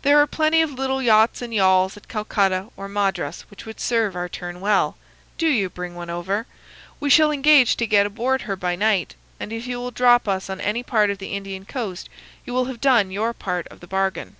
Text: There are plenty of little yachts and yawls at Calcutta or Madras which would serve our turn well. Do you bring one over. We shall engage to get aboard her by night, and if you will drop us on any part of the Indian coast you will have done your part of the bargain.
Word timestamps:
There 0.00 0.16
are 0.18 0.26
plenty 0.26 0.62
of 0.62 0.72
little 0.72 1.02
yachts 1.02 1.42
and 1.42 1.52
yawls 1.52 1.94
at 1.94 2.08
Calcutta 2.08 2.68
or 2.74 2.88
Madras 2.88 3.42
which 3.50 3.66
would 3.66 3.80
serve 3.80 4.16
our 4.16 4.26
turn 4.26 4.60
well. 4.62 4.96
Do 5.36 5.46
you 5.46 5.68
bring 5.68 5.94
one 5.94 6.08
over. 6.08 6.46
We 7.00 7.10
shall 7.10 7.30
engage 7.30 7.76
to 7.76 7.86
get 7.86 8.06
aboard 8.06 8.40
her 8.48 8.56
by 8.56 8.76
night, 8.76 9.14
and 9.38 9.52
if 9.52 9.66
you 9.66 9.76
will 9.78 9.90
drop 9.90 10.26
us 10.26 10.48
on 10.48 10.62
any 10.62 10.82
part 10.82 11.10
of 11.10 11.18
the 11.18 11.34
Indian 11.34 11.66
coast 11.66 12.08
you 12.46 12.54
will 12.54 12.64
have 12.64 12.80
done 12.80 13.10
your 13.10 13.34
part 13.34 13.66
of 13.68 13.80
the 13.80 13.86
bargain. 13.86 14.36